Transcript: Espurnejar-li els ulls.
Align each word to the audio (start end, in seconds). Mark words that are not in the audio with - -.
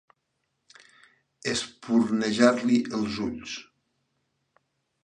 Espurnejar-li 1.51 2.79
els 2.99 3.21
ulls. 3.29 3.57